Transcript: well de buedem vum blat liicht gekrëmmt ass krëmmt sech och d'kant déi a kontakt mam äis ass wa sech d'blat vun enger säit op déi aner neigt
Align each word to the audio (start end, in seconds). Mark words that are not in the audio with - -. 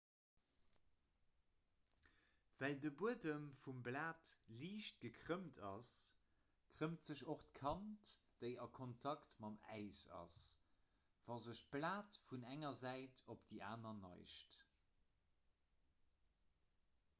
well 2.61 2.77
de 2.85 2.91
buedem 3.01 3.43
vum 3.59 3.83
blat 3.87 4.29
liicht 4.61 5.03
gekrëmmt 5.03 5.59
ass 5.67 5.91
krëmmt 6.79 7.09
sech 7.11 7.21
och 7.35 7.43
d'kant 7.59 8.09
déi 8.45 8.49
a 8.65 8.67
kontakt 8.79 9.35
mam 9.45 9.57
äis 9.75 9.99
ass 10.21 10.39
wa 11.29 11.39
sech 11.49 11.61
d'blat 11.69 12.21
vun 12.31 12.47
enger 12.55 12.77
säit 12.85 13.21
op 13.35 13.45
déi 13.51 13.59
aner 13.73 13.93
neigt 14.01 14.57